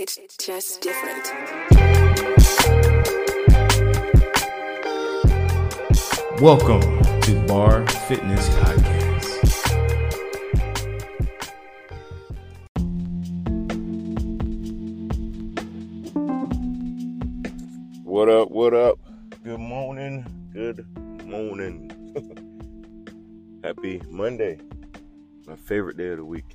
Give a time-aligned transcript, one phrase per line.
[0.00, 1.26] It's just different.
[6.40, 9.26] Welcome to Bar Fitness Podcast.
[18.04, 18.52] What up?
[18.52, 19.00] What up?
[19.42, 20.24] Good morning.
[20.52, 20.86] Good
[21.26, 21.90] morning.
[23.64, 24.60] Happy Monday.
[25.48, 26.54] My favorite day of the week.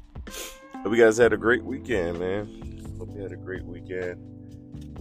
[0.76, 2.73] Hope you guys had a great weekend, man.
[3.24, 4.20] Had a great weekend.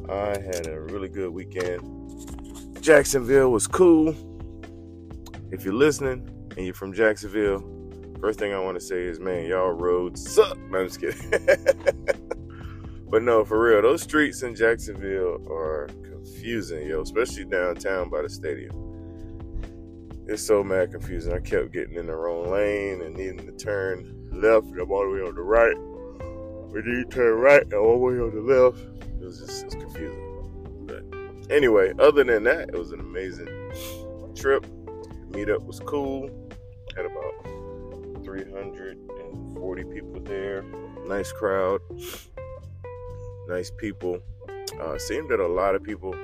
[0.09, 1.81] I had a really good weekend.
[2.81, 4.15] Jacksonville was cool.
[5.51, 7.65] If you're listening and you're from Jacksonville,
[8.21, 10.57] first thing I want to say is, man, y'all roads suck.
[10.71, 11.33] No, I'm just kidding.
[13.11, 18.29] but no, for real, those streets in Jacksonville are confusing, yo, especially downtown by the
[18.29, 18.71] stadium.
[20.29, 21.33] It's so mad confusing.
[21.33, 25.03] I kept getting in the wrong lane and needing to turn left, and I'm all
[25.03, 25.75] the way on the right.
[26.73, 28.79] We need to turn right and the way on the left.
[29.21, 30.87] It was just it's confusing.
[30.87, 31.05] But
[31.55, 33.47] anyway, other than that, it was an amazing
[34.35, 34.63] trip.
[34.63, 36.31] The meetup was cool.
[36.97, 40.63] Had about 340 people there.
[41.07, 41.83] Nice crowd.
[43.49, 44.21] Nice people.
[44.81, 46.15] Uh, seemed that a lot of people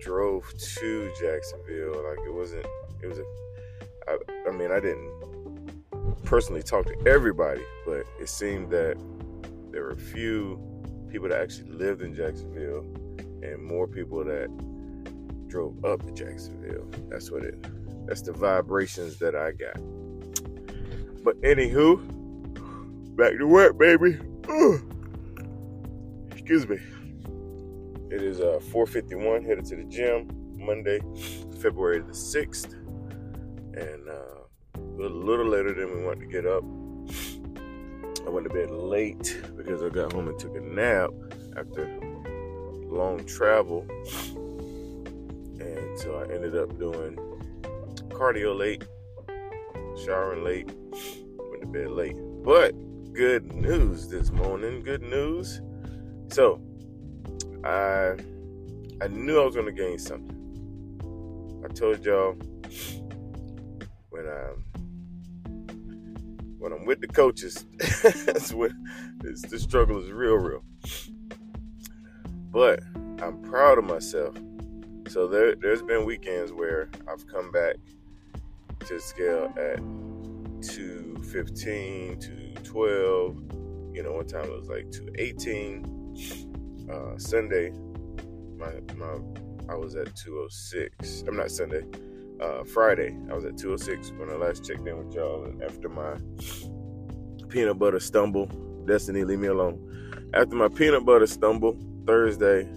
[0.00, 2.04] drove to Jacksonville.
[2.08, 2.66] Like it wasn't.
[3.02, 3.24] It was a.
[4.06, 4.18] I,
[4.48, 5.31] I mean, I didn't
[6.24, 8.96] personally talk to everybody, but it seemed that
[9.70, 10.60] there were few
[11.08, 12.84] people that actually lived in Jacksonville,
[13.42, 14.48] and more people that
[15.48, 16.88] drove up to Jacksonville.
[17.08, 17.64] That's what it.
[18.06, 19.76] That's the vibrations that I got.
[21.22, 24.18] But anywho, back to work, baby.
[24.48, 24.80] Ugh.
[26.32, 26.78] Excuse me.
[28.10, 29.46] It is uh 4:51.
[29.46, 31.00] Headed to the gym Monday,
[31.60, 32.74] February the 6th,
[33.74, 34.41] and uh,
[34.98, 36.64] a little, later than we wanted to get up.
[38.26, 41.10] I went to bed late because I got home and took a nap
[41.56, 41.88] after
[42.86, 43.86] long travel,
[45.60, 47.16] and so I ended up doing
[48.10, 48.84] cardio late,
[50.04, 50.70] showering late,
[51.50, 52.16] went to bed late.
[52.44, 52.74] But
[53.12, 54.82] good news this morning.
[54.82, 55.60] Good news.
[56.28, 56.60] So
[57.64, 58.14] I
[59.02, 60.38] I knew I was gonna gain something.
[61.64, 62.36] I told y'all
[64.10, 64.64] when I'm
[66.62, 67.66] when I'm with the coaches,
[68.24, 68.86] that's when
[69.24, 70.62] it's, the struggle is real, real.
[72.52, 72.84] But
[73.20, 74.36] I'm proud of myself.
[75.08, 77.74] So there, there's been weekends where I've come back
[78.86, 79.78] to scale at
[80.62, 83.42] 215, 212.
[83.92, 86.86] You know, one time it was like 218.
[86.88, 87.72] Uh, Sunday,
[88.56, 89.18] my my
[89.68, 91.24] I was at 206.
[91.26, 91.82] I'm not Sunday.
[92.42, 95.44] Uh, Friday, I was at 206 when I last checked in with y'all.
[95.44, 96.16] And after my
[97.48, 98.46] peanut butter stumble,
[98.84, 99.78] Destiny, leave me alone.
[100.34, 102.68] After my peanut butter stumble Thursday,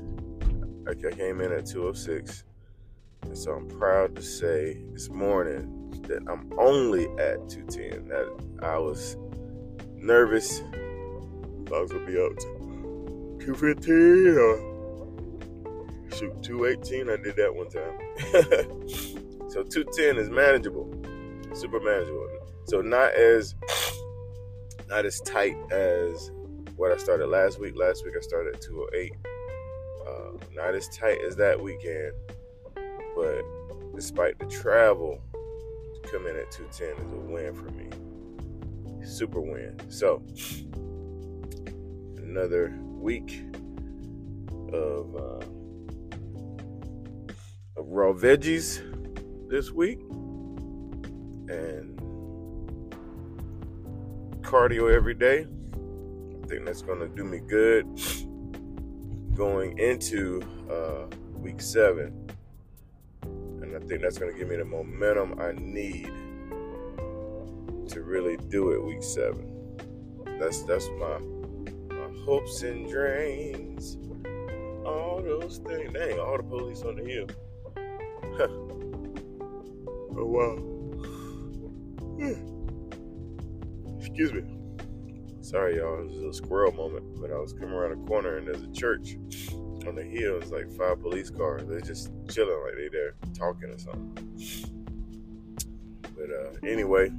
[0.87, 2.43] I came in at 206.
[3.23, 8.07] And so I'm proud to say this morning that I'm only at 210.
[8.09, 8.27] That
[8.61, 9.17] I was
[9.95, 10.61] nervous.
[10.61, 14.59] I was gonna be up to 215 or
[16.15, 17.09] shoot 218.
[17.09, 19.14] I did that one time.
[19.55, 20.93] so 210 is manageable,
[21.53, 22.27] super manageable.
[22.65, 23.55] So not as
[24.89, 26.29] not as tight as
[26.75, 27.73] what I started last week.
[27.77, 29.13] Last week I started at 208.
[30.05, 30.11] Uh,
[30.53, 32.11] not as tight as that weekend,
[33.15, 33.43] but
[33.95, 39.07] despite the travel, to come in at 210 is a win for me.
[39.07, 39.79] Super win.
[39.87, 40.21] So,
[42.17, 43.41] another week
[44.73, 45.45] of, uh,
[47.77, 48.81] of raw veggies
[49.55, 49.99] this week
[51.47, 51.97] and
[54.41, 55.47] cardio every day.
[56.43, 57.87] I think that's going to do me good
[59.33, 61.05] going into uh,
[61.37, 62.29] week seven.
[63.23, 66.11] And I think that's going to give me the momentum I need
[67.91, 69.77] to really do it week seven.
[70.37, 71.17] That's that's my
[71.95, 73.99] my hopes and dreams.
[74.85, 75.93] All those things.
[75.93, 77.27] Dang, all the police on the hill.
[80.17, 80.75] oh wow.
[83.99, 84.43] Excuse me.
[85.41, 85.99] Sorry, y'all.
[85.99, 88.71] It was a squirrel moment, but I was coming around a corner and there's a
[88.71, 89.17] church
[89.85, 90.39] on the hill.
[90.41, 91.63] It's like five police cars.
[91.67, 94.17] They're just chilling, like they there talking or something.
[96.15, 97.11] But uh, anyway,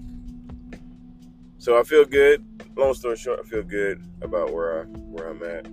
[1.59, 2.45] so I feel good.
[2.77, 5.67] Long story short, I feel good about where I where I'm at.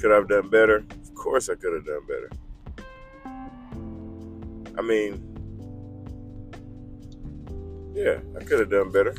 [0.00, 0.84] Could I have done better?
[0.90, 2.30] Of course, I could have done better.
[4.76, 5.33] I mean,
[7.94, 9.14] yeah, I could have done better.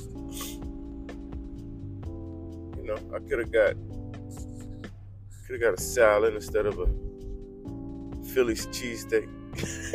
[2.78, 3.76] You know, I could have got
[5.48, 6.88] Could have got a salad instead of a
[8.34, 9.30] Philly's cheesesteak.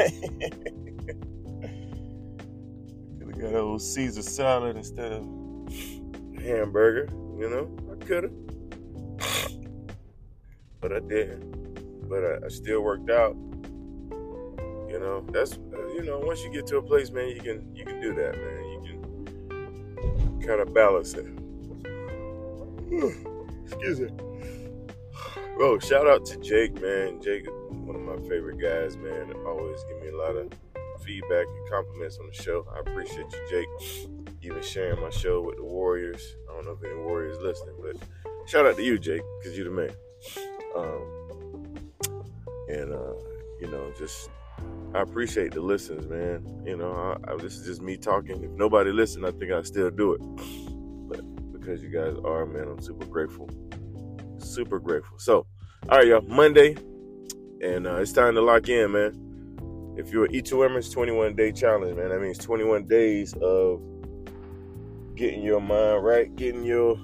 [3.19, 5.27] could have got a old Caesar salad instead of
[6.43, 7.09] hamburger.
[7.39, 8.33] You know, I could have,
[10.81, 12.09] but I didn't.
[12.09, 13.37] But I, I still worked out.
[14.89, 15.57] You know, that's
[15.95, 18.37] you know, once you get to a place, man, you can you can do that,
[18.37, 18.65] man.
[20.47, 21.27] Kind of balance it.
[23.65, 24.09] Excuse me.
[25.57, 27.21] Bro, shout out to Jake, man.
[27.23, 29.33] Jake, one of my favorite guys, man.
[29.47, 30.51] Always give me a lot of
[31.05, 32.67] feedback and compliments on the show.
[32.75, 33.69] I appreciate you, Jake.
[34.43, 36.37] Even sharing my show with the Warriors.
[36.49, 37.97] I don't know if any Warriors listening, but
[38.47, 39.91] shout out to you, Jake, because you're the man.
[40.77, 41.91] Um,
[42.69, 43.15] and uh,
[43.61, 44.31] you know, just
[44.95, 46.45] I appreciate the listens, man.
[46.65, 48.43] You know, I, I, this is just me talking.
[48.43, 50.21] If nobody listened, I think I still do it.
[51.09, 53.49] But because you guys are, man, I'm super grateful.
[54.39, 55.19] Super grateful.
[55.19, 55.47] So,
[55.89, 56.23] all right, y'all.
[56.23, 56.77] Monday,
[57.63, 59.95] and uh, it's time to lock in, man.
[59.97, 62.09] If you're E2M, it's 21 day challenge, man.
[62.09, 63.81] That means 21 days of
[65.15, 66.99] getting your mind right, getting your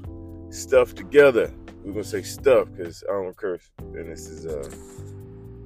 [0.50, 1.52] stuff together.
[1.84, 4.68] We're gonna say stuff because I don't curse, and this is uh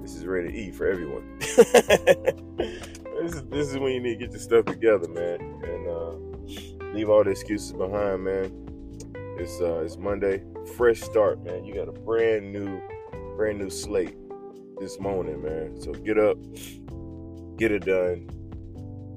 [0.00, 1.38] this is ready to eat for everyone.
[1.38, 6.94] this, is, this is when you need to get your stuff together, man, and uh,
[6.94, 8.52] leave all the excuses behind, man.
[9.38, 10.42] It's uh, it's Monday,
[10.76, 11.64] fresh start, man.
[11.64, 12.80] You got a brand new,
[13.36, 14.16] brand new slate
[14.78, 15.80] this morning, man.
[15.80, 16.36] So get up,
[17.56, 18.28] get it done.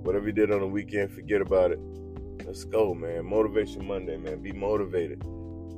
[0.03, 1.79] Whatever you did on the weekend, forget about it.
[2.45, 3.25] Let's go, man.
[3.25, 4.41] Motivation Monday, man.
[4.41, 5.19] Be motivated.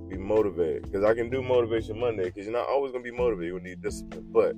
[0.09, 0.83] Be motivated.
[0.83, 3.53] Because I can do Motivation Monday because you're not always going to be motivated.
[3.53, 4.25] You need discipline.
[4.31, 4.55] But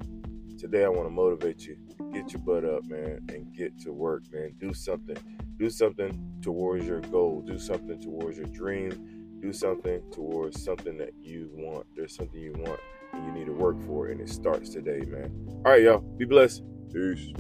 [0.58, 1.78] today I want to motivate you.
[2.14, 4.54] Get your butt up, man, and get to work, man.
[4.60, 5.18] Do something.
[5.58, 7.42] Do something towards your goal.
[7.46, 9.40] Do something towards your dream.
[9.42, 11.86] Do something towards something that you want.
[11.96, 12.80] There's something you want
[13.14, 15.32] and you need to work for, and it starts today, man.
[15.66, 16.00] All right, y'all.
[16.00, 16.64] Be blessed.
[16.94, 17.34] Peace.